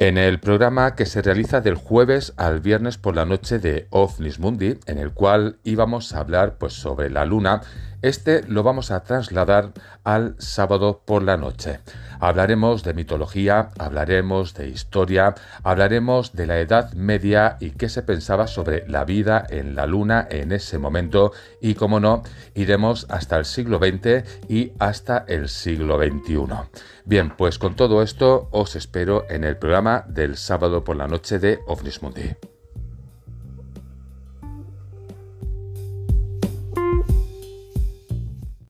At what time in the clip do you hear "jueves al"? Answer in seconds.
1.74-2.60